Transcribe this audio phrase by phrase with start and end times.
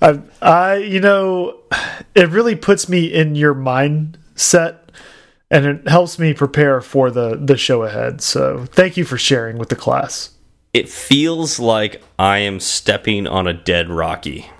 [0.00, 1.58] I, I, you know,
[2.14, 4.78] it really puts me in your mindset,
[5.50, 8.20] and it helps me prepare for the the show ahead.
[8.20, 10.30] So, thank you for sharing with the class.
[10.72, 14.50] It feels like I am stepping on a dead Rocky.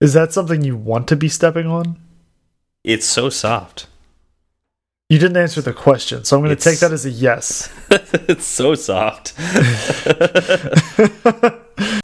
[0.00, 1.98] Is that something you want to be stepping on?
[2.84, 3.88] It's so soft.
[5.08, 7.72] You didn't answer the question, so I'm going to take that as a yes.
[7.90, 9.34] it's so soft.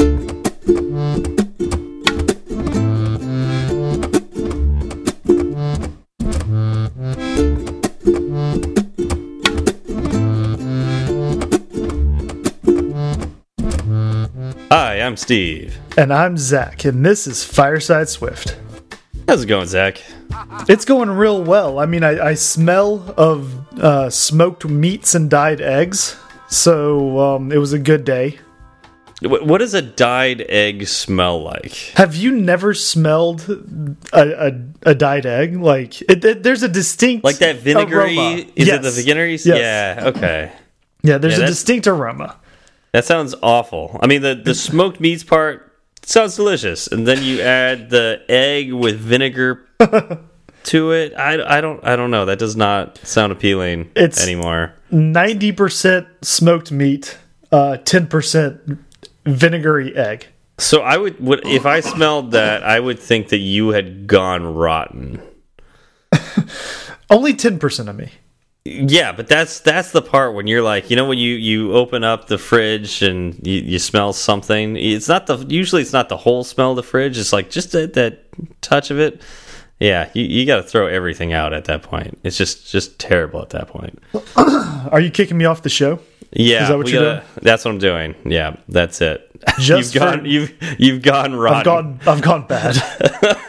[14.74, 15.76] Hi, I'm Steve.
[15.98, 18.56] And I'm Zach, and this is Fireside Swift.
[19.28, 20.02] How's it going, Zach?
[20.66, 21.78] It's going real well.
[21.78, 26.16] I mean, I, I smell of uh, smoked meats and dyed eggs,
[26.48, 28.38] so um, it was a good day.
[29.20, 31.74] What does a dyed egg smell like?
[31.96, 33.46] Have you never smelled
[34.14, 34.52] a, a,
[34.86, 35.54] a dyed egg?
[35.54, 38.16] Like, it, it, there's a distinct like that vinegary.
[38.16, 38.36] Aroma.
[38.56, 38.78] Is yes.
[38.78, 39.32] it the vinegary?
[39.32, 39.44] Yes.
[39.44, 40.06] Yeah.
[40.06, 40.52] Okay.
[41.02, 42.38] Yeah, there's Yeah, a distinct aroma.
[42.92, 43.98] That sounds awful.
[44.02, 48.72] I mean, the the smoked meats part sounds delicious, and then you add the egg
[48.72, 49.66] with vinegar
[50.64, 51.14] to it.
[51.14, 52.26] I, I don't I don't know.
[52.26, 54.74] That does not sound appealing It's- anymore.
[54.90, 57.16] Ninety percent smoked meat,
[57.50, 58.60] uh, ten percent
[59.24, 60.26] vinegary egg.
[60.58, 64.44] So I would, would if I smelled that, I would think that you had gone
[64.54, 65.22] rotten.
[67.10, 68.10] Only ten percent of me.
[68.64, 72.04] Yeah, but that's that's the part when you're like, you know, when you you open
[72.04, 74.76] up the fridge and you, you smell something.
[74.76, 77.18] It's not the usually it's not the whole smell of the fridge.
[77.18, 78.24] It's like just that, that
[78.60, 79.20] touch of it.
[79.80, 82.20] Yeah, you, you got to throw everything out at that point.
[82.22, 83.98] It's just just terrible at that point.
[84.36, 85.98] Are you kicking me off the show?
[86.30, 88.14] Yeah, Is that what you're gotta- That's what I'm doing.
[88.24, 89.28] Yeah, that's it.
[89.58, 91.58] Just you've for- gone you've you've gone rotten.
[91.58, 92.00] I've gone.
[92.06, 92.76] I've gone bad.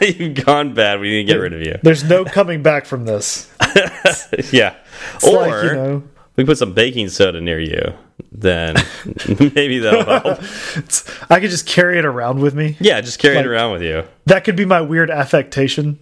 [0.00, 1.00] you've gone bad.
[1.00, 1.78] We need to get rid of you.
[1.82, 3.50] There's no coming back from this.
[4.52, 4.74] yeah,
[5.14, 6.02] It's or like, you know,
[6.36, 7.94] we put some baking soda near you.
[8.32, 8.76] Then
[9.54, 10.40] maybe that'll help.
[11.30, 12.76] I could just carry it around with me.
[12.80, 14.04] Yeah, just carry Like- it around with you.
[14.26, 15.98] That could be my weird affectation.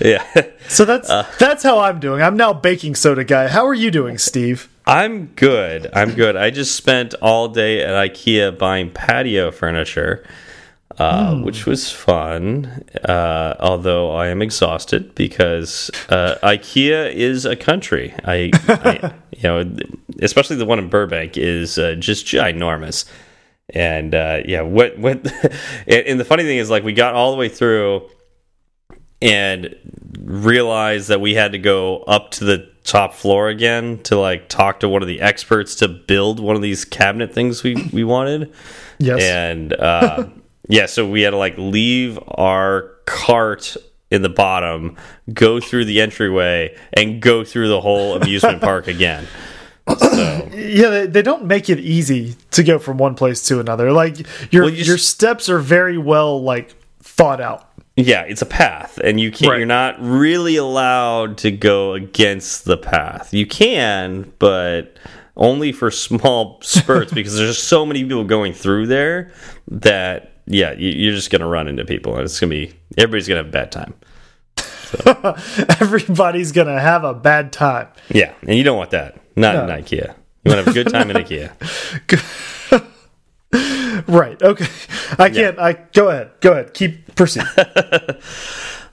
[0.00, 0.24] Yeah.
[0.68, 1.26] So that's Uh.
[1.38, 2.22] that's how I'm doing.
[2.22, 3.48] I'm now baking soda guy.
[3.48, 4.68] How are you doing, Steve?
[4.88, 5.90] I'm good.
[5.92, 6.34] I'm good.
[6.34, 10.24] I just spent all day at IKEA buying patio furniture,
[10.96, 12.86] uh, which was fun.
[13.04, 18.14] Uh, although I am exhausted because uh, IKEA is a country.
[18.24, 19.76] I, I, you know,
[20.22, 23.04] especially the one in Burbank is uh, just ginormous.
[23.68, 25.18] And uh, yeah, what what?
[25.86, 28.08] and the funny thing is, like, we got all the way through
[29.20, 29.74] and
[30.18, 34.80] realized that we had to go up to the top floor again to like talk
[34.80, 38.50] to one of the experts to build one of these cabinet things we we wanted
[38.98, 39.22] Yes.
[39.22, 40.26] and uh
[40.68, 43.76] yeah so we had to like leave our cart
[44.10, 44.96] in the bottom
[45.34, 49.26] go through the entryway and go through the whole amusement park again
[49.98, 53.90] so yeah, they, they don't make it easy to go from one place to another.
[53.90, 54.18] Like
[54.52, 57.67] your Well, you your steps are very well like thought out.
[58.00, 59.58] Yeah it's a path and you can't Right.
[59.58, 63.34] you're not really allowed to go against the path.
[63.34, 64.96] You can but
[65.36, 69.32] only for small spurts because there's so many people going through there
[69.68, 73.38] that yeah you, you're just gonna run into people and it's gonna be everybody's gonna
[73.40, 73.94] have a bad time.
[75.80, 77.88] Everybody's gonna have a bad time.
[78.08, 79.16] yeah and you don't want that.
[79.36, 80.14] Not in ikea.
[80.44, 81.50] You want to have a good time in ikea
[84.06, 84.40] Right.
[84.40, 84.66] Okay.
[85.18, 85.58] I can't.
[85.58, 86.30] I go ahead.
[86.40, 86.72] Go ahead.
[86.72, 87.42] Keep proceed.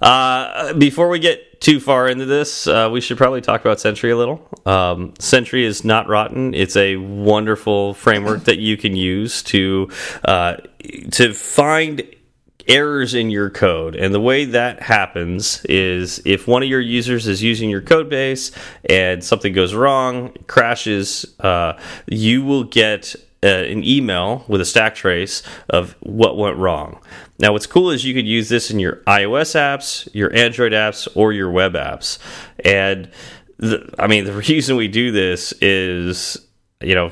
[0.01, 4.11] Uh, before we get too far into this, uh, we should probably talk about Sentry
[4.11, 4.47] a little.
[4.65, 6.53] Um, Sentry is not rotten.
[6.53, 9.89] It's a wonderful framework that you can use to
[10.25, 10.57] uh,
[11.11, 12.03] to find
[12.67, 13.95] errors in your code.
[13.95, 18.09] And the way that happens is if one of your users is using your code
[18.09, 18.51] base
[18.89, 24.95] and something goes wrong, crashes, uh, you will get uh, an email with a stack
[24.95, 26.99] trace of what went wrong.
[27.37, 31.07] Now, what's cool is you could use this in your iOS apps, your Android apps,
[31.15, 32.17] or your web apps.
[32.63, 33.11] And
[33.57, 36.37] the, I mean, the reason we do this is,
[36.81, 37.11] you know,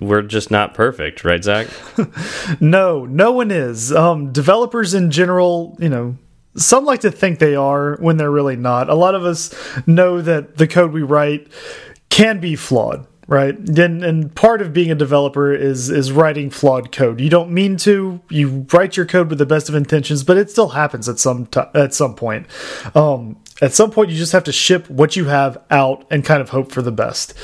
[0.00, 1.66] we're just not perfect, right, Zach?
[2.60, 3.92] No, no one is.
[3.92, 6.16] Um, developers in general, you know,
[6.56, 8.88] some like to think they are when they're really not.
[8.88, 9.54] A lot of us
[9.86, 11.48] know that the code we write
[12.10, 13.56] can be flawed, right?
[13.56, 17.20] And, and part of being a developer is is writing flawed code.
[17.20, 18.20] You don't mean to.
[18.30, 21.48] You write your code with the best of intentions, but it still happens at some
[21.74, 22.46] at some point.
[22.96, 26.40] Um, at some point, you just have to ship what you have out and kind
[26.40, 27.34] of hope for the best.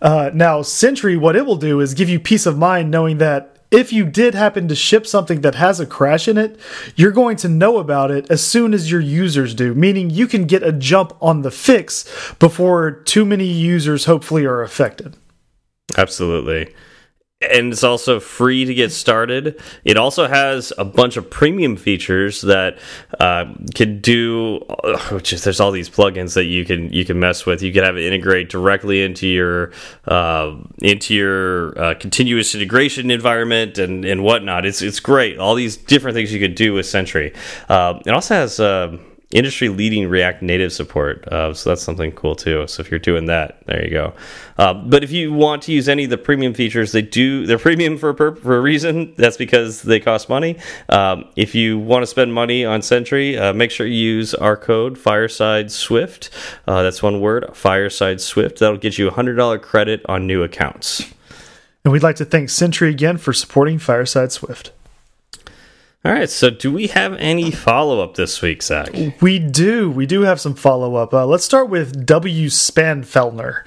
[0.00, 3.52] Uh, now, Sentry, what it will do is give you peace of mind knowing that
[3.70, 6.60] if you did happen to ship something that has a crash in it,
[6.94, 10.44] you're going to know about it as soon as your users do, meaning you can
[10.44, 12.04] get a jump on the fix
[12.38, 15.16] before too many users hopefully are affected.
[15.96, 16.74] Absolutely
[17.50, 19.60] and it's also free to get started.
[19.84, 22.78] It also has a bunch of premium features that
[23.18, 24.64] uh, can do.
[25.10, 27.62] Which is, there's all these plugins that you can you can mess with.
[27.62, 29.72] You can have it integrate directly into your
[30.06, 34.64] uh, into your uh, continuous integration environment and and whatnot.
[34.64, 35.38] It's it's great.
[35.38, 37.32] All these different things you could do with Sentry.
[37.68, 38.96] Uh, it also has uh,
[39.32, 41.26] industry leading React Native support.
[41.28, 42.66] Uh, so that's something cool too.
[42.66, 44.14] So if you're doing that, there you go.
[44.58, 47.46] Uh, but if you want to use any of the premium features, they do.
[47.46, 49.14] They're premium for a, for a reason.
[49.16, 50.58] That's because they cost money.
[50.88, 54.56] Um, if you want to spend money on Sentry, uh, make sure you use our
[54.56, 56.30] code Fireside Swift.
[56.66, 58.58] Uh, that's one word, Fireside Swift.
[58.58, 61.04] That'll get you a hundred dollar credit on new accounts.
[61.84, 64.72] And we'd like to thank Sentry again for supporting Fireside Swift.
[66.04, 66.28] All right.
[66.28, 68.90] So, do we have any follow up this week, Zach?
[69.20, 69.88] We do.
[69.90, 71.14] We do have some follow up.
[71.14, 72.48] Uh, let's start with W.
[72.48, 73.62] Spanfelner.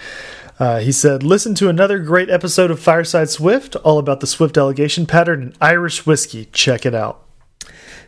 [0.60, 4.56] Uh, he said, Listen to another great episode of Fireside Swift, all about the Swift
[4.56, 6.46] delegation pattern and Irish whiskey.
[6.52, 7.22] Check it out.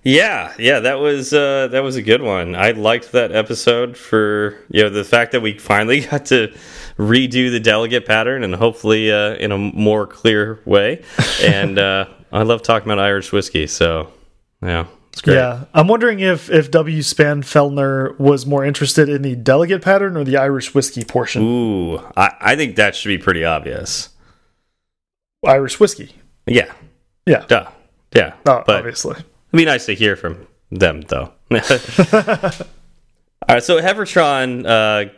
[0.03, 2.55] Yeah, yeah, that was uh, that was a good one.
[2.55, 6.53] I liked that episode for you know the fact that we finally got to
[6.97, 11.03] redo the delegate pattern and hopefully uh, in a more clear way.
[11.41, 14.11] And uh, I love talking about Irish whiskey, so
[14.61, 15.35] yeah, it's great.
[15.35, 16.99] Yeah, I'm wondering if if W.
[16.99, 21.43] Spanfelner was more interested in the delegate pattern or the Irish whiskey portion.
[21.43, 24.09] Ooh, I, I think that should be pretty obvious.
[25.45, 26.13] Irish whiskey.
[26.45, 26.71] Yeah.
[27.25, 27.45] Yeah.
[27.47, 27.69] Duh.
[28.13, 28.33] Yeah.
[28.45, 29.15] Oh, but obviously.
[29.15, 31.33] It'd be nice to hear from them, though.
[33.47, 35.11] All right, so Hevertron uh,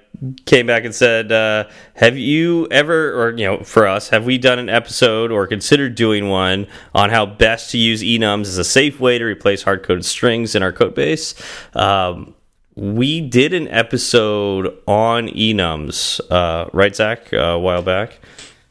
[0.45, 4.37] came back and said, uh, "Have you ever, or you know, for us, have we
[4.37, 8.63] done an episode or considered doing one on how best to use enums as a
[8.63, 11.33] safe way to replace hard coded strings in our code base?"
[11.73, 12.35] Um,
[12.75, 18.19] we did an episode on enums, uh, right, Zach, uh, a while back.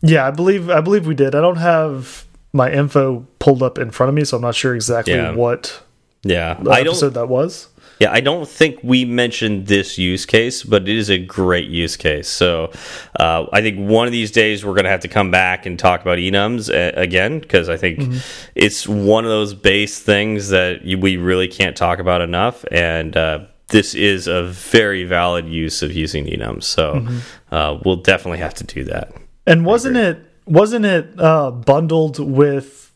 [0.02, 1.34] Yeah, I believe I believe we did.
[1.34, 4.74] I don't have my info pulled up in front of me, so I'm not sure
[4.74, 5.82] exactly what
[6.22, 6.56] yeah.
[6.58, 7.68] what yeah episode that was.
[7.98, 11.96] Yeah, I don't think we mentioned this use case, but it is a great use
[11.96, 12.28] case.
[12.28, 12.70] So
[13.18, 15.78] uh, I think one of these days we're going to have to come back and
[15.78, 18.50] talk about enums uh, again because I think mm -hmm.
[18.54, 22.64] it's one of those base things that we really can't talk about enough.
[22.70, 24.42] And uh, this is a
[24.72, 26.64] very valid use of using enums.
[26.64, 27.20] So mm -hmm.
[27.50, 29.08] uh, we'll definitely have to do that.
[29.46, 32.87] And wasn't it wasn't it uh, bundled with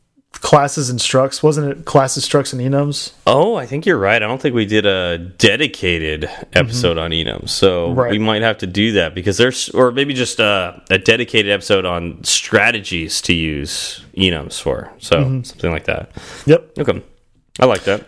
[0.43, 1.43] classes and structs.
[1.43, 4.23] Wasn't it classes structs and enums oh i think you're right.
[4.23, 7.05] I don't think we did a dedicated episode mm -hmm.
[7.05, 8.11] on enums so right.
[8.11, 11.87] we might have to do that because there's or maybe just a, a dedicated episode
[11.87, 14.91] on strategies to use enums for.
[14.99, 15.44] So mm -hmm.
[15.44, 16.11] something like that.
[16.47, 16.79] Yep.
[16.79, 17.03] Okay.
[17.62, 18.00] I like that.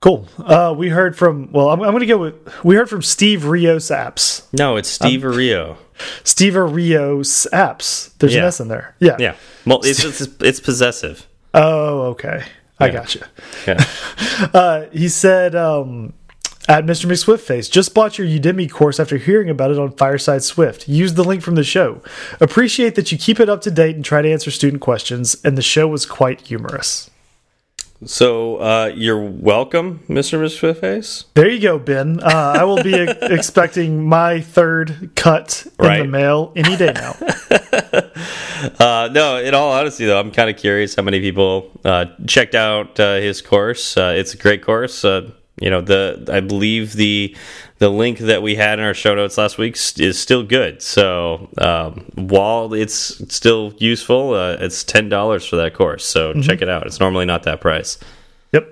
[0.00, 0.28] Cool.
[0.38, 3.90] Uh, we heard from well i'm, I'm gonna go with we heard from steve rios
[3.90, 4.42] apps.
[4.52, 5.76] No it's steve um, rio.
[6.24, 8.10] Steve rios apps.
[8.18, 8.42] There's yeah.
[8.42, 8.94] an s in there.
[8.98, 9.16] Yeah.
[9.18, 9.34] Yeah.
[9.64, 11.18] Well it's it's, it's possessive
[11.56, 12.44] Oh, okay.
[12.78, 13.22] I got you.
[13.66, 13.84] Yeah.
[14.54, 16.12] uh, he said, um,
[16.68, 17.06] at Mr.
[17.06, 20.86] McSwiftface, just bought your Udemy course after hearing about it on Fireside Swift.
[20.86, 22.02] Use the link from the show.
[22.40, 25.56] Appreciate that you keep it up to date and try to answer student questions, and
[25.56, 27.10] the show was quite humorous.
[28.04, 30.38] So uh, you're welcome, Mr.
[30.38, 31.24] McSwiftface.
[31.32, 32.20] There you go, Ben.
[32.22, 36.02] Uh, I will be expecting my third cut in right.
[36.02, 37.16] the mail any day now.
[38.80, 42.54] uh, no, in all honesty, though, I'm kind of curious how many people uh, checked
[42.54, 43.96] out uh, his course.
[43.96, 45.04] Uh, it's a great course.
[45.04, 47.36] you know, the I believe the
[47.78, 50.82] the link that we had in our show notes last week is still good.
[50.82, 56.04] So um, while it's still useful, it's ten dollars for that course.
[56.04, 56.42] So mm -hmm.
[56.42, 56.86] check it out.
[56.86, 57.98] It's normally not that price.
[58.52, 58.68] Yep.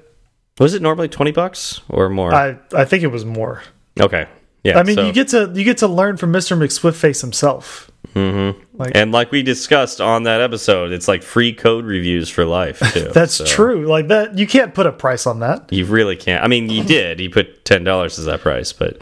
[0.59, 2.33] Was it normally twenty bucks or more?
[2.35, 3.63] I I think it was more.
[4.01, 4.27] Okay.
[4.65, 4.81] Yeah.
[4.81, 5.05] I mean, so.
[5.05, 6.57] you get to you get to learn from Mr.
[6.57, 7.91] McSwiftface himself.
[8.15, 8.55] Mm -hmm.
[8.79, 12.79] like, and like we discussed on that episode, it's like free code reviews for life
[12.95, 13.11] too.
[13.13, 13.45] That's so.
[13.45, 13.87] true.
[13.97, 15.67] Like that, you can't put a price on that.
[15.71, 16.45] You really can't.
[16.45, 17.21] I mean, you did.
[17.21, 18.99] You put ten dollars as that price, but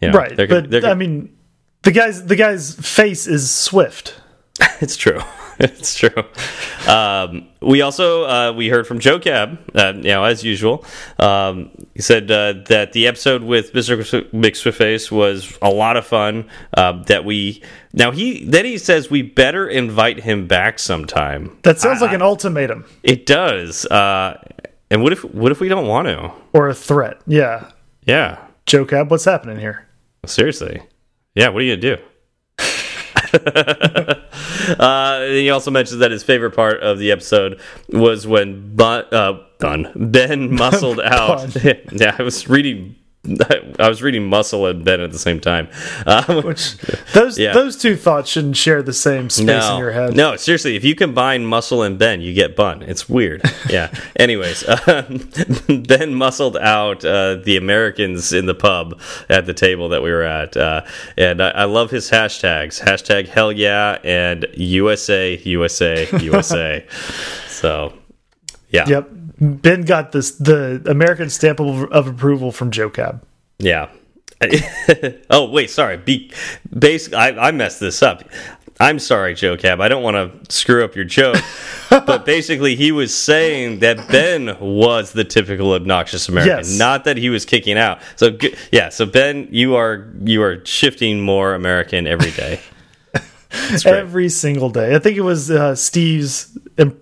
[0.00, 0.36] you know, right.
[0.36, 1.28] They're, but they're, I mean,
[1.82, 4.14] the guy's the guy's face is Swift.
[4.80, 5.20] it's true.
[5.62, 6.08] it's true.
[6.88, 10.86] Um, we also uh, we heard from Joe Cab, uh, you know, as usual.
[11.18, 13.98] Um, he said uh, that the episode with Mr.
[14.30, 16.48] McSwiftface was a lot of fun.
[16.74, 17.62] Uh, that we
[17.92, 21.58] now he then he says we better invite him back sometime.
[21.62, 22.86] That sounds like an ultimatum.
[23.02, 23.84] It does.
[23.84, 24.42] Uh,
[24.90, 26.32] and what if what if we don't want to?
[26.54, 27.20] Or a threat?
[27.26, 27.70] Yeah.
[28.06, 28.42] Yeah.
[28.64, 29.86] Joe Cab, what's happening here?
[30.24, 30.80] Seriously.
[31.34, 31.50] Yeah.
[31.50, 32.02] What are you gonna do?
[34.80, 39.40] Uh, he also mentions that his favorite part of the episode was when Bun, uh,
[39.58, 41.54] Bun Ben muscled out.
[41.92, 45.68] yeah, I was reading I was reading Muscle and Ben at the same time.
[46.06, 46.78] Um, Which
[47.12, 47.52] those yeah.
[47.52, 50.16] those two thoughts shouldn't share the same space no, in your head.
[50.16, 52.82] No, seriously, if you combine Muscle and Ben, you get Bun.
[52.82, 53.42] It's weird.
[53.68, 53.92] Yeah.
[54.16, 54.64] Anyways,
[55.68, 60.22] Ben muscled out uh, the Americans in the pub at the table that we were
[60.22, 60.82] at, uh,
[61.16, 66.84] and I, I, love his hashtags: hashtag Hell Yeah and USA USA USA.
[67.46, 67.92] so,
[68.70, 68.88] yeah.
[68.88, 69.19] Yep.
[69.40, 73.24] Ben got this the American stamp of, of approval from Joe Cab.
[73.58, 73.88] Yeah.
[75.30, 75.96] oh wait, sorry.
[75.96, 76.32] Be
[76.76, 78.22] basically, I, I messed this up.
[78.80, 79.80] I'm sorry, Joe Cab.
[79.82, 81.36] I don't want to screw up your joke,
[81.90, 86.78] but basically, he was saying that Ben was the typical obnoxious American, yes.
[86.78, 87.98] not that he was kicking out.
[88.16, 88.38] So
[88.72, 92.60] yeah, so Ben, you are you are shifting more American every day.
[93.84, 94.94] every single day.
[94.94, 96.56] I think it was uh, Steve's.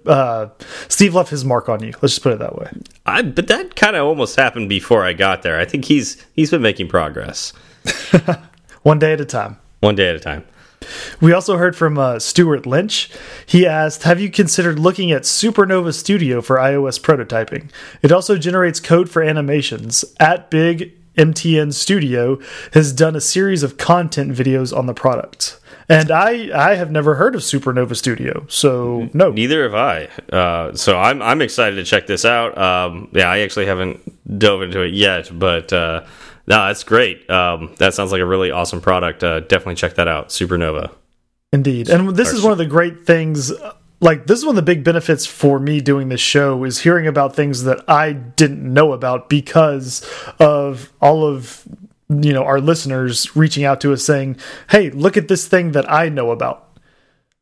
[0.07, 0.49] Uh,
[0.89, 1.93] Steve left his mark on you.
[2.03, 2.71] Let's just put it that way.
[3.07, 5.59] I, but that kind of almost happened before I got there.
[5.59, 7.53] I think he's he's been making progress.
[8.83, 9.59] One day at a time.
[9.81, 10.45] One day at a time.
[11.21, 13.11] We also heard from uh, Stuart Lynch.
[13.47, 17.71] He asked, Have you considered looking at Supernova Studio for iOS prototyping?
[18.01, 20.05] It also generates code for animations.
[20.21, 22.39] At Big MTN Studio
[22.73, 25.58] has done a series of content videos on the product.
[25.91, 29.31] And I I have never heard of Supernova Studio, so no.
[29.31, 30.09] Neither have I.
[30.31, 32.59] Uh, so I'm I'm excited to check this out.
[32.59, 36.05] Um, yeah, I actually haven't dove into it yet, but uh,
[36.47, 37.29] no, that's great.
[37.31, 39.25] Um, that sounds like a really awesome product.
[39.25, 40.93] Uh, definitely check that out, Supernova.
[41.55, 43.51] Indeed, and this is one of the great things.
[44.01, 47.07] Like this is one of the big benefits for me doing this show is hearing
[47.07, 50.07] about things that I didn't know about because
[50.39, 51.67] of all of
[52.09, 54.37] you know our listeners reaching out to us saying,
[54.71, 56.79] "Hey, look at this thing that I know about."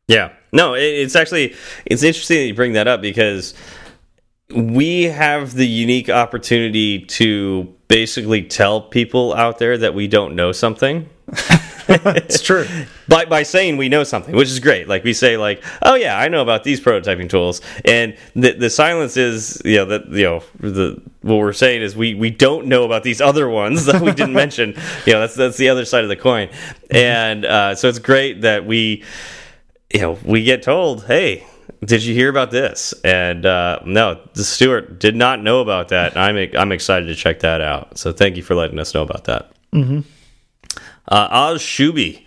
[0.08, 1.54] Yeah, no, it's actually
[1.84, 3.54] it's interesting that you bring that up because
[4.54, 10.52] we have the unique opportunity to basically tell people out there that we don't know
[10.52, 11.08] something.
[11.88, 12.66] it's true.
[13.08, 14.88] by by saying we know something, which is great.
[14.88, 18.70] Like we say, like, oh yeah, I know about these prototyping tools, and the the
[18.70, 22.66] silence is, you know, that you know the what we're saying is we we don't
[22.66, 24.74] know about these other ones that we didn't mention.
[25.06, 26.48] You know, that's that's the other side of the coin,
[26.90, 29.04] and uh, so it's great that we,
[29.92, 31.46] you know, we get told, hey.
[31.84, 32.94] Did you hear about this?
[33.04, 36.16] And uh, no, Stuart did not know about that.
[36.16, 37.98] I'm I'm excited to check that out.
[37.98, 39.52] So thank you for letting us know about that.
[39.74, 40.15] Mm -hmm.
[41.08, 42.24] Uh, Oz Shuby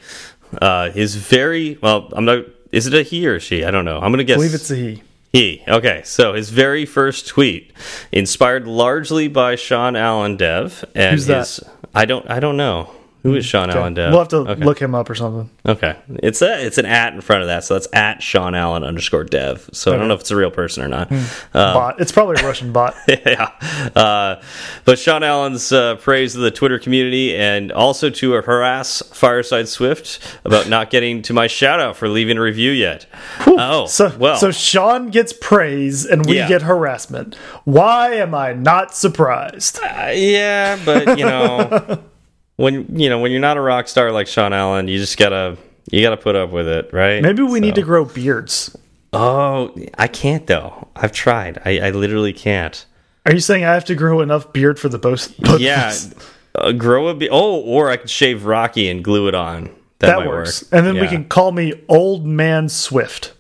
[0.62, 2.10] uh, is very well.
[2.14, 2.46] I'm not.
[2.72, 3.64] Is it a he or she?
[3.66, 4.00] I don't know.
[4.00, 4.36] I'm gonna guess.
[4.36, 5.04] I believe it's a he.
[5.32, 5.64] He.
[5.68, 6.02] Okay.
[6.06, 7.74] So his very first tweet,
[8.12, 11.58] inspired largely by Sean Allen Dev, and Who's his.
[11.58, 11.72] That?
[11.94, 12.30] I don't.
[12.30, 12.92] I don't know.
[13.24, 13.78] Who is Sean okay.
[13.78, 14.12] Allen Dev?
[14.12, 14.64] We'll have to okay.
[14.64, 15.50] look him up or something.
[15.66, 18.86] Okay, it's a it's an at in front of that, so that's at Sean Allen
[18.86, 19.70] underscore Dev.
[19.74, 19.96] So okay.
[19.96, 21.12] I don't know if it's a real person or not.
[21.12, 22.00] Um, bot.
[22.00, 22.96] It's probably a Russian bot.
[23.08, 23.52] yeah,
[23.94, 24.42] uh,
[24.86, 30.38] but Sean Allen's uh, praise of the Twitter community and also to harass Fireside Swift
[30.46, 33.04] about not getting to my shout out for leaving a review yet.
[33.44, 33.58] Whew.
[33.60, 36.48] Oh, so well, so Sean gets praise and we yeah.
[36.48, 37.36] get harassment.
[37.66, 39.80] Why am I not surprised?
[39.84, 42.02] Uh, yeah, but you know.
[42.60, 45.58] when you know when you're not a rock star like Sean Allen, you just gotta
[45.90, 47.22] you gotta put up with it, right?
[47.22, 47.66] Maybe we so.
[47.66, 48.76] need to grow beards.
[49.14, 50.90] Oh, I can't though.
[50.96, 51.62] I've tried.
[51.64, 52.86] I, I literally can't.
[53.26, 55.38] Are you saying I have to grow enough beard for the both?
[55.38, 55.94] both yeah,
[56.56, 57.32] uh, grow a beard.
[57.34, 59.70] Oh, or I could shave Rocky and glue it on.
[60.00, 60.64] That, that works.
[60.64, 60.74] Work.
[60.74, 61.02] And then yeah.
[61.02, 63.34] we can call me Old Man Swift.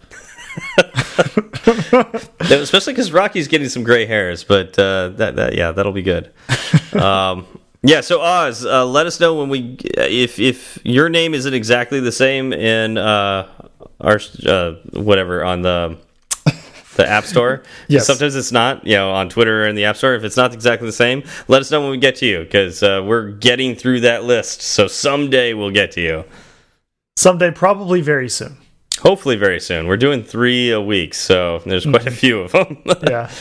[2.39, 6.31] Especially because Rocky's getting some gray hairs, but uh, that that yeah, that'll be good.
[6.89, 7.45] Um,
[7.81, 11.99] yeah, so Oz, uh, let us know when we if if your name isn't exactly
[11.99, 13.47] the same in uh,
[14.01, 15.97] our uh, whatever on the
[16.99, 17.63] the App Store.
[17.87, 18.05] yes.
[18.05, 20.13] Sometimes it's not, you know, on Twitter or in the App Store.
[20.15, 22.83] If it's not exactly the same, let us know when we get to you because
[22.83, 24.61] uh, we're getting through that list.
[24.61, 26.25] So someday we'll get to you.
[27.15, 28.57] Someday, probably very soon.
[28.99, 29.87] Hopefully, very soon.
[29.87, 32.77] We're doing three a week, so there's quite a few of them.
[33.07, 33.31] yeah.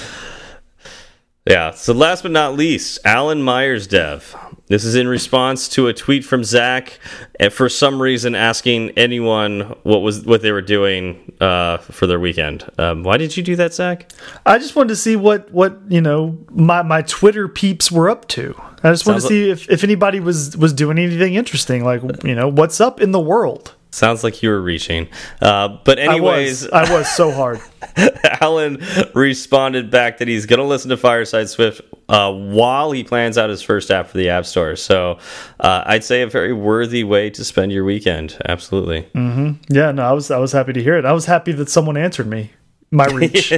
[1.49, 1.71] Yeah.
[1.73, 4.37] So last but not least, Alan Myers Dev.
[4.67, 7.00] This is in response to a tweet from Zach,
[7.40, 12.21] and for some reason asking anyone what was what they were doing uh, for their
[12.21, 12.71] weekend.
[12.76, 14.12] Um, why did you do that, Zach?
[14.45, 18.28] I just wanted to see what what you know my my Twitter peeps were up
[18.28, 18.55] to.
[18.83, 22.35] I just wanted to see if if anybody was was doing anything interesting, like you
[22.35, 23.75] know what's up in the world.
[23.90, 25.09] Sounds like you were reaching.
[25.40, 27.61] Uh, but anyways, I was, I was so hard.
[28.40, 28.83] Alan
[29.14, 33.49] responded back that he's going to listen to Fireside Swift uh, while he plans out
[33.49, 34.76] his first app for the App Store.
[34.76, 35.18] So
[35.61, 38.37] uh, I'd say a very worthy way to spend your weekend.
[38.47, 39.09] Absolutely.
[39.14, 39.57] Mm.
[39.71, 41.07] Yeah, no, I was I was happy to hear it.
[41.07, 42.52] I was happy that someone answered me.
[42.90, 43.52] My reach.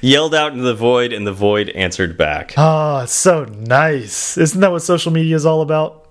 [0.00, 2.54] Yelled out into the void, and the void answered back.
[2.56, 4.36] Oh, so nice.
[4.38, 6.08] Isn't that what social media is all about?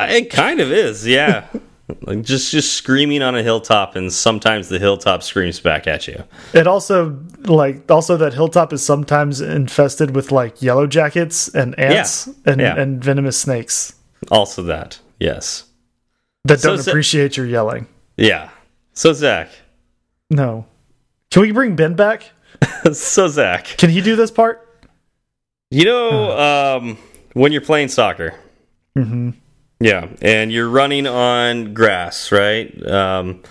[0.00, 1.46] It kind of is, yeah.
[2.02, 6.24] like just just screaming on a hilltop, and sometimes the hilltop screams back at you.
[6.54, 12.26] It also like also that hilltop is sometimes infested with like yellow jackets and ants
[12.26, 12.52] Yeah.
[12.52, 12.76] and Yeah.
[12.78, 13.94] and venomous snakes
[14.30, 15.64] Also, that yes,
[16.44, 17.86] that So don't appreciate your yelling.
[18.16, 18.48] yeah.
[18.94, 19.48] So Zach,
[20.30, 20.66] No.
[21.30, 22.30] Can we bring Ben back?
[22.92, 24.60] so Zach, Can he do this part?
[25.70, 26.96] you know um,
[27.34, 28.34] when you're playing soccer,
[28.96, 29.30] Mm-hmm.
[29.80, 32.70] Yeah, and you're running on grass, right?
[32.86, 33.42] Um,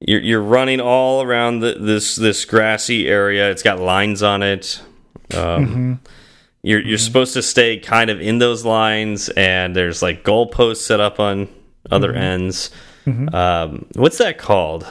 [0.00, 3.50] you're you're running all around the, this this grassy area.
[3.50, 4.80] It's got lines on it.
[5.34, 6.00] Um,
[6.62, 11.00] You're you're supposed to stay kind of in those lines, and there's like goalposts set
[11.00, 11.48] up on
[11.90, 12.70] other ends.
[13.32, 14.86] Um, what's that called?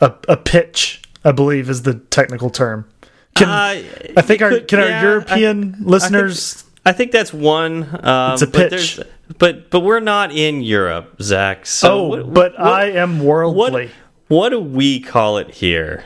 [0.00, 2.86] A, a pitch, I believe, is the technical term.
[3.34, 3.82] Can Uh,
[4.16, 6.62] I think our could- can yeah, our I- European listeners?
[6.86, 7.88] I think that's one.
[8.04, 9.00] Um, It's a pitch.
[9.38, 11.66] But but we're not in Europe, Zach.
[11.66, 13.90] So oh, what- but what- I am worldly.
[14.28, 16.04] What do we call it here?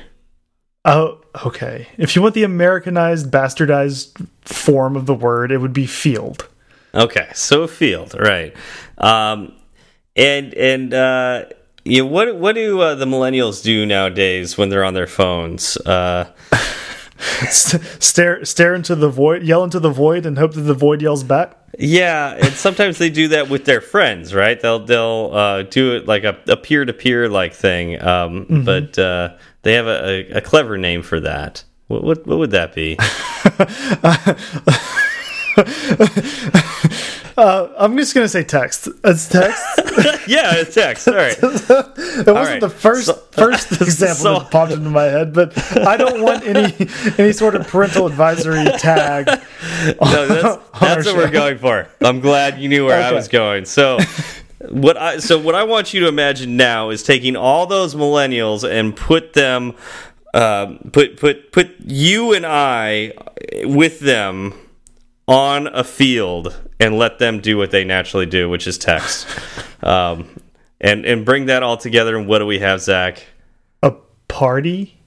[0.84, 1.86] Oh, okay.
[1.96, 6.48] If you want the Americanized, bastardized form of the word, it would be field.
[6.94, 8.54] Okay, so field, right?
[8.96, 9.52] Um,
[10.16, 11.44] and and uh,
[11.84, 15.76] you know, what what do uh, the millennials do nowadays when they're on their phones?
[15.78, 16.30] Uh,
[17.50, 21.24] stare, stare into the void, yell into the void, and hope that the void yells
[21.24, 21.56] back.
[21.78, 24.60] yeah, and sometimes they do that with their friends, right?
[24.60, 28.98] They'll they'll uh, do it like a, a peer to peer like thing, um, but
[28.98, 31.64] uh, they have a, a, a clever name for that.
[31.88, 32.98] What what, what would that be?
[37.38, 38.88] Uh, I'm just gonna say text.
[39.04, 39.62] It's text.
[40.28, 41.06] yeah, it's text.
[41.06, 41.38] All right.
[42.18, 42.60] It wasn't right.
[42.60, 46.44] the first So- first example so- that popped into my head, but I don't want
[46.44, 46.74] any
[47.16, 49.26] any sort of parental advisory tag.
[50.00, 51.86] No, that's, that's what we're going for.
[52.00, 53.66] I'm glad you knew where I was going.
[53.66, 53.98] So
[54.68, 58.68] what I so what I want you to imagine now is taking all those millennials
[58.68, 59.74] and put them
[60.34, 63.12] um, put put put you and I
[63.62, 64.54] with them
[65.28, 69.26] on a field and let them do what they naturally do, which is text.
[69.80, 70.28] Um,
[70.80, 73.24] and and bring that all together and what do we have, Zach?
[73.80, 73.92] A
[74.26, 74.98] party?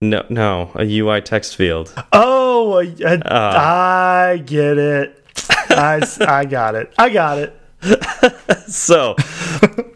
[0.00, 1.94] No, no, a UI text field.
[2.12, 4.26] Oh, I, I, Ah.
[4.30, 5.24] I get it.
[5.70, 6.92] I, I got it.
[6.98, 7.54] I got it.
[8.66, 9.14] So,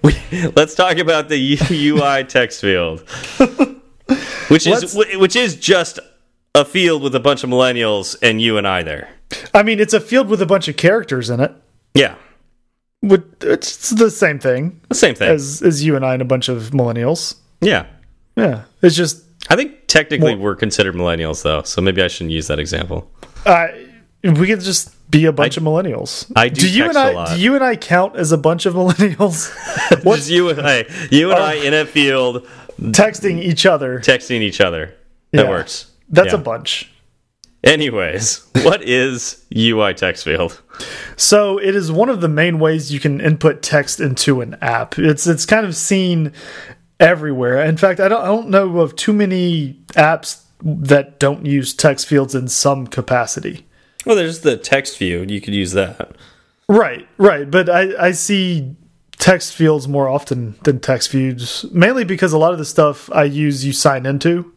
[0.02, 0.14] we,
[0.54, 3.00] let's talk about the UI text field,
[4.48, 5.98] which is which is just
[6.54, 9.08] a field with a bunch of millennials and you and I there.
[9.54, 11.52] I mean, it's a field with a bunch of characters in it.
[11.94, 12.14] Yeah,
[13.02, 15.28] Would- It's the same thing the same thing.
[15.30, 17.34] as as you and I and a bunch of millennials.
[17.60, 17.86] yeah,
[18.36, 22.32] Yeah, it's just I think technically Well- we're considered millennials though, so maybe I shouldn't
[22.32, 23.10] use that example.
[23.46, 23.86] I
[24.24, 26.30] we could just be a bunch of millennials.
[26.36, 27.28] I do you and I lot.
[27.36, 29.48] do you and I count as a bunch of millennials?
[30.04, 31.42] What's Just you and I, you and oh.
[31.42, 32.46] I in a field
[32.80, 34.00] texting each other?
[34.00, 34.94] texting each other.
[35.32, 35.48] That Yeah.
[35.50, 35.86] works.
[36.10, 36.40] That's Yeah.
[36.40, 36.90] a bunch.
[37.68, 40.60] Anyways, what is UI text field?
[41.16, 44.98] So it is one of the main ways you can input text into an app.
[44.98, 46.32] It's it's kind of seen
[46.98, 47.62] everywhere.
[47.62, 52.06] In fact, I don't I don't know of too many apps that don't use text
[52.06, 53.66] fields in some capacity.
[54.06, 55.24] Well, there's the text view.
[55.28, 56.16] You could use that.
[56.68, 57.50] Right, right.
[57.50, 58.74] But I, I see
[59.18, 63.24] text fields more often than text views, mainly because a lot of the stuff I
[63.24, 64.52] use you sign into.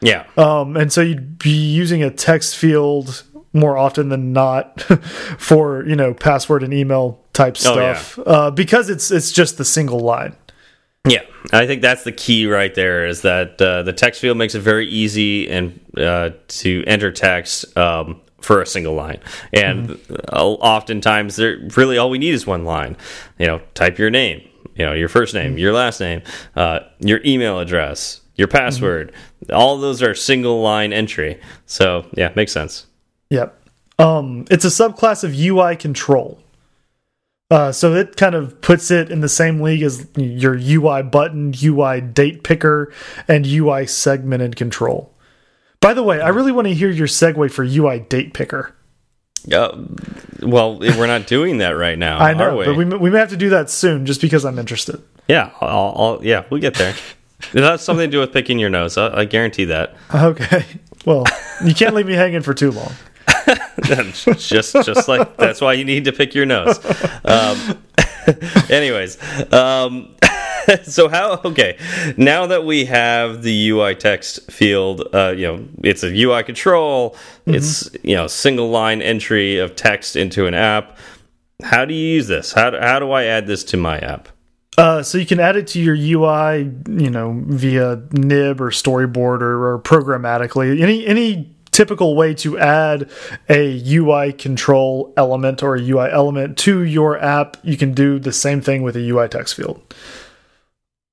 [0.00, 0.26] Yeah.
[0.36, 4.80] Um, and so you'd be using a text field more often than not
[5.38, 7.94] for, you know, password and email type Oh, yeah.
[7.94, 8.26] stuff.
[8.26, 10.36] Uh, because it's it's just the single line.
[11.08, 13.06] Yeah, I think that's the key right there.
[13.06, 17.76] Is that uh, the text field makes it very easy and uh, to enter text
[17.78, 19.20] um, for a single line,
[19.52, 19.92] and
[20.32, 22.96] uh, oftentimes there really all we need is one line.
[23.38, 26.22] You know, type your name, you know, your first name, your last name,
[26.56, 29.12] uh, your email address, your password.
[29.52, 31.40] All of those are single line entry.
[31.66, 32.86] So yeah, makes sense.
[33.30, 33.62] Yep.
[33.98, 36.38] Um, it's a subclass of UI control.
[37.50, 41.54] Uh, so it kind of puts it in the same league as your UI button,
[41.62, 42.92] UI date picker,
[43.28, 45.12] and UI segmented control.
[45.80, 48.74] By the way, I really want to hear your segue for UI date picker.
[49.52, 49.84] Uh,
[50.42, 52.18] well, we're not doing that right now.
[52.18, 52.64] I know, we?
[52.64, 55.00] but we, we may have to do that soon just because I'm interested.
[55.28, 56.94] Yeah, I'll, I'll, yeah, we'll get there.
[57.52, 58.96] It has something to do with picking your nose.
[58.96, 59.94] I, I guarantee that.
[60.14, 60.64] Okay.
[61.04, 61.24] Well,
[61.64, 62.92] you can't leave me hanging for too long.
[64.36, 66.78] just just like that's why you need to pick your nose.
[67.24, 67.82] Um,
[68.70, 69.18] anyways,
[69.52, 70.14] um,
[70.82, 71.40] so how?
[71.44, 71.78] Okay,
[72.16, 77.10] now that we have the UI text field, uh, you know, it's a UI control.
[77.10, 77.16] Mm
[77.52, 77.56] -hmm.
[77.56, 80.98] It's you know single line entry of text into an app.
[81.62, 82.52] How do you use this?
[82.52, 84.28] How do, how do I add this to my app?
[84.78, 89.40] Uh, so you can add it to your UI, you know, via nib or storyboard
[89.40, 90.80] or, or programmatically.
[90.82, 93.10] Any any typical way to add
[93.48, 98.32] a UI control element or a UI element to your app, you can do the
[98.32, 99.82] same thing with a UI text field.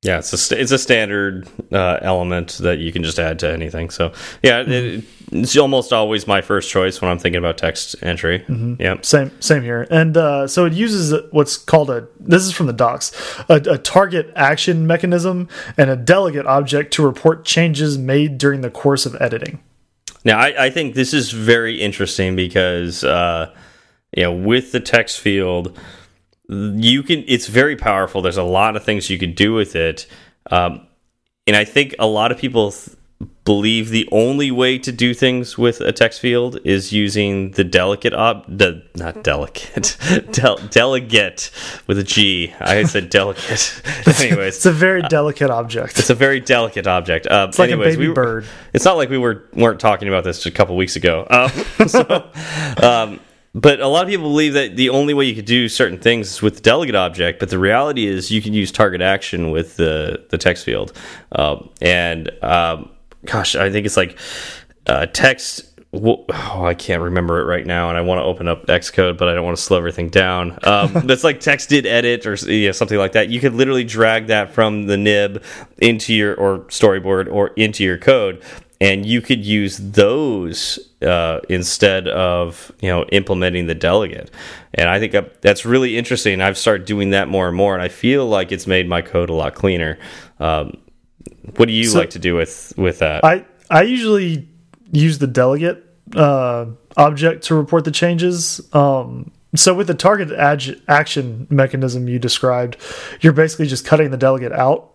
[0.03, 3.89] Yeah, it's a it's a standard uh, element that you can just add to anything.
[3.89, 4.11] So
[4.43, 8.43] yeah, it, it's almost always my first choice when I'm thinking about text entry.
[8.47, 8.81] Mm -hmm.
[8.81, 9.87] Yeah, same same here.
[9.89, 13.11] And uh, so it uses what's called a this is from the docs
[13.47, 18.71] a, a, target action mechanism and a delegate object to report changes made during the
[18.71, 19.59] course of editing.
[20.23, 23.45] Now I, I think this is very interesting because uh,
[24.17, 25.79] you know with the text field
[26.49, 28.21] you can it's very powerful.
[28.21, 30.07] There's a lot of things you can do with it.
[30.51, 30.87] Um,
[31.47, 32.73] and i think a lot of people
[33.45, 38.13] believe the only way to do things with a text field is using the delicate
[38.13, 39.97] ob the not delicate
[40.31, 41.51] del delegate
[41.87, 42.53] with a g.
[42.59, 43.81] I said delicate.
[44.21, 44.57] Anyways.
[44.57, 45.99] it's a very delicate object.
[45.99, 47.27] It's a very delicate object.
[47.27, 48.45] Uh, it's like anyways, a baby we, bird.
[48.73, 51.25] it's not like we were weren't talking about this a couple weeks ago.
[51.29, 51.47] Uh,
[51.87, 52.31] so,
[52.81, 53.19] um,
[53.55, 56.31] but a lot of people believe that the only way you could do certain things
[56.31, 57.39] is with the delegate object.
[57.39, 60.93] But the reality is you can use target action with the the text field.
[61.31, 62.89] Um, and um,
[63.25, 64.17] gosh, I think it's like
[64.87, 65.69] uh, text.
[65.95, 69.27] Oh, I can't remember it right now, and I want to open up Xcode, but
[69.27, 70.57] I don't want to slow everything down.
[70.63, 73.29] Um, that's like text did edit or you know, something like that.
[73.29, 75.43] You could literally drag that from the nib
[75.77, 78.41] into your or storyboard or into your code,
[78.81, 84.31] and you could use those uh, instead of you know implementing the delegate.
[84.73, 86.41] And I think that's really interesting.
[86.41, 89.29] I've started doing that more and more, and I feel like it's made my code
[89.29, 89.97] a lot cleaner.
[90.39, 90.77] Um,
[91.55, 93.23] what do you so like to do with with that?
[93.23, 94.47] I I usually
[94.91, 95.83] use the delegate
[96.15, 96.65] uh,
[96.97, 98.61] object to report the changes.
[98.73, 100.31] Um, so with the target
[100.87, 102.77] action mechanism you described,
[103.21, 104.92] you're basically just cutting the delegate out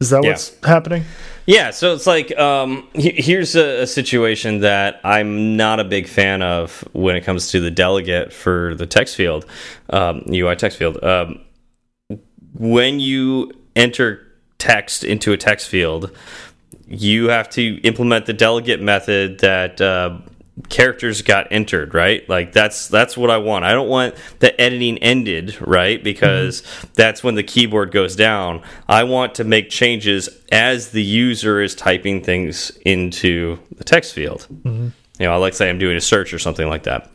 [0.00, 0.30] is that yeah.
[0.30, 1.04] what's happening?
[1.46, 6.42] Yeah, so it's like um, here's a, a, situation that I'm not a big fan
[6.42, 9.46] of when it comes to the delegate for the text field,
[9.90, 11.02] um, UI text field.
[11.04, 11.40] Um,
[12.54, 14.26] when you enter
[14.58, 16.10] text into a text field,
[16.88, 20.18] you have to implement the delegate method that uh,
[20.68, 22.28] characters got entered right?
[22.28, 23.64] Like that's that's what i want.
[23.64, 26.02] I don't want the editing ended right?
[26.02, 26.94] Because mm -hmm.
[26.94, 28.62] that's when the keyboard goes down.
[28.88, 34.46] I want to make changes as the user is typing things into the text field.
[34.50, 34.90] Mm -hmm.
[35.18, 37.10] you know I like say i'm doing a search or something like that.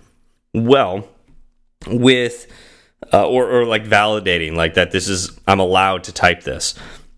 [0.54, 1.08] Well
[1.88, 2.47] with
[3.13, 6.75] uh, or, or like validating like that this is i'm allowed to type this.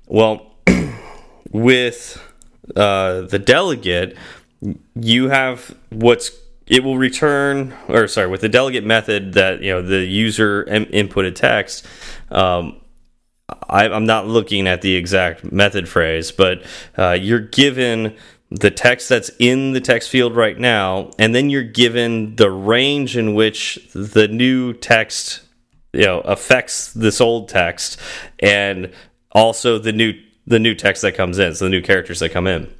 [0.07, 0.35] Well
[1.51, 2.17] with
[2.75, 4.17] uh, the delegate
[4.95, 6.31] you have what's
[6.65, 11.35] it will return or sorry with the delegate method that you know the user inputted
[11.35, 11.85] text
[12.31, 12.79] um,
[13.69, 16.63] I, am not looking at the exact method phrase but
[16.97, 18.15] uh, you're given
[18.49, 23.17] the text that's in the text field right now and then you're given the range
[23.17, 25.41] in which the new text
[25.91, 27.99] you know affects this old text
[28.39, 28.91] and
[29.33, 30.13] also the new
[30.45, 32.73] the new text that comes in so the new characters that come in.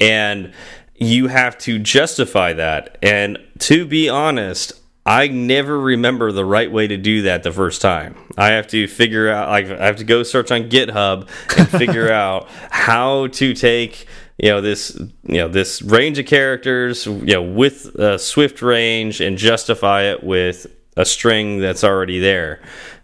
[0.00, 0.52] And
[0.98, 2.98] you have to justify that.
[3.02, 4.72] And to be honest,
[5.06, 8.16] I never remember the right way to do that the first time.
[8.36, 12.12] I have to figure out, like, I have to go search on GitHub and figure
[12.12, 14.06] out how to take
[14.38, 19.20] you know this you know this range of characters you know with a swift range
[19.20, 22.60] and justify it with a string that's already there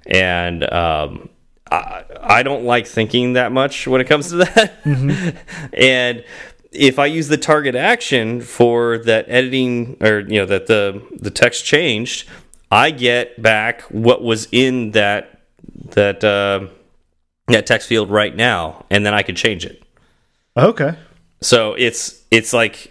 [0.06, 1.28] and um,
[1.72, 5.36] I, I don't like thinking that much when it comes to that mm -hmm.
[5.76, 6.24] and
[6.74, 11.30] if I use the target action for that editing or you know that the the
[11.30, 12.28] text changed,
[12.70, 15.40] I get back what was in that
[15.90, 16.66] that uh,
[17.48, 19.82] that text field right now, and then I can change it.
[20.56, 20.96] Okay.
[21.40, 22.90] So it's it's like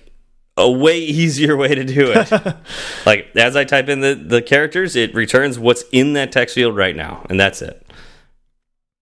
[0.57, 2.31] a way easier way to do it.
[3.05, 6.75] like as I type in the the characters, it returns what's in that text field
[6.75, 7.85] right now, and that's it.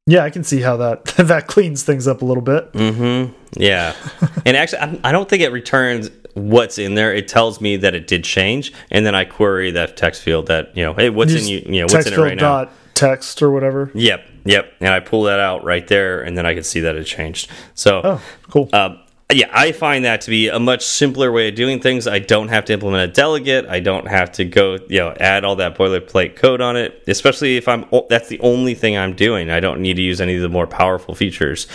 [0.08, 2.72] Yeah, I can see how that that cleans things up a little bit.
[2.74, 3.34] Mm-hmm.
[3.53, 3.95] Yeah,
[4.45, 7.13] and actually, I don't think it returns what's in there.
[7.13, 10.75] It tells me that it did change, and then I query that text field that
[10.75, 12.69] you know, hey, what's in you, you know, what's in it right now?
[12.93, 13.91] text or whatever.
[13.93, 14.73] Yep, yep.
[14.79, 17.49] And I pull that out right there, and then I can see that it changed.
[17.73, 18.69] So, oh, cool.
[18.71, 18.97] Uh,
[19.33, 22.07] yeah, I find that to be a much simpler way of doing things.
[22.07, 23.65] I don't have to implement a delegate.
[23.65, 27.03] I don't have to go, you know, add all that boilerplate code on it.
[27.07, 29.49] Especially if I'm that's the only thing I'm doing.
[29.49, 31.67] I don't need to use any of the more powerful features.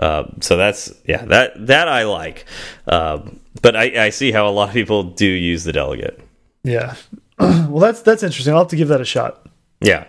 [0.00, 2.46] Uh, so that's yeah, that that I like.
[2.88, 3.20] Uh,
[3.62, 6.18] but I, I see how a lot of people do use the delegate.
[6.64, 6.96] Yeah.
[7.38, 8.54] well, that's that's interesting.
[8.54, 9.46] I'll have to give that a shot.
[9.80, 10.06] Yeah,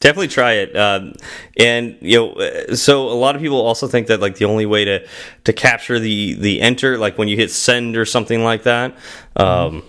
[0.00, 1.14] definitely try it um,
[1.58, 4.66] and you know uh, so a lot of people also think that like the only
[4.66, 5.06] way to
[5.44, 8.96] to capture the the enter like when you hit send or something like that
[9.36, 9.82] um,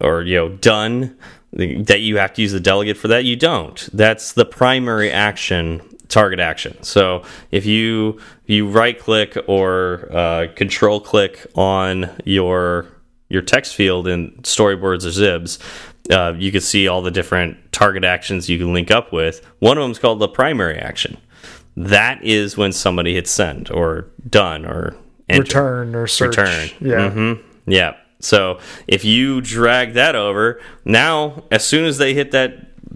[0.00, 1.16] or you know done
[1.52, 5.80] that you have to use the delegate for that you don't that's the primary action
[6.12, 12.86] target action so if you you right click or uh, control click on your
[13.28, 15.58] your text field in storyboards or xibs
[16.10, 19.44] uh, you can see all the different target actions you can link up with.
[19.60, 21.16] One of them is called the primary action.
[21.76, 24.96] That is when somebody hits send or done or
[25.28, 25.42] enter.
[25.42, 26.36] return or search.
[26.36, 26.68] Return.
[26.80, 27.08] Yeah.
[27.08, 27.38] Mm -hmm.
[27.66, 27.94] Yeah.
[28.18, 32.50] So if you drag that over, now as soon as they hit that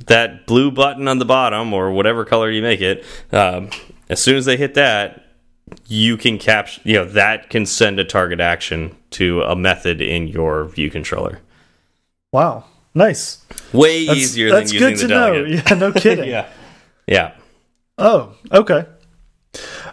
[0.06, 3.70] that blue button on the bottom or whatever color you make it, um,
[4.08, 5.24] as soon as they hit that,
[5.86, 6.80] you can capture.
[6.84, 11.40] You know that can send a target action to a method in your view controller.
[12.32, 12.64] Wow.
[12.94, 13.44] Nice.
[13.74, 15.34] Way that's, easier that's than good using to the know.
[15.34, 15.70] delegate.
[15.70, 16.30] Yeah, no kidding.
[16.30, 16.48] yeah.
[17.06, 17.32] Yeah.
[17.98, 18.86] Oh, okay.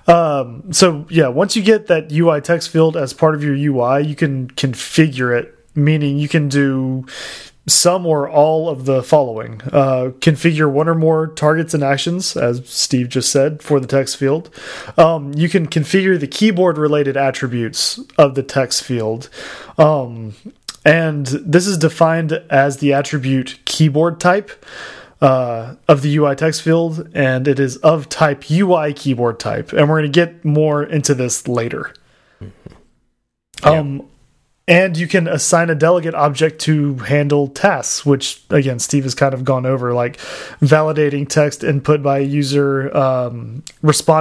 [0.08, 4.06] Um, so yeah, once you get that UI text field as part of your UI,
[4.06, 7.06] you can configure it, meaning you can do
[7.66, 9.62] some or all of the following.
[9.72, 14.18] Uh, configure one or more targets and actions, as Steve just said, for the text
[14.18, 14.50] field.
[14.98, 19.30] Um, you can configure the keyboard related attributes of the text field.
[19.78, 20.36] Um,
[20.86, 24.66] and this is defined as the attribute keyboard type
[25.22, 29.72] uh, of the UI text field, and it is of type UI keyboard type.
[29.72, 31.94] And we're going to get more into this later.
[32.42, 32.50] Yeah.
[33.64, 34.10] Um,
[34.68, 39.34] and you can assign a delegate object to handle tasks, which again Steve has kind
[39.34, 40.18] of gone over, like
[40.62, 44.04] validating text input by a user, um, responding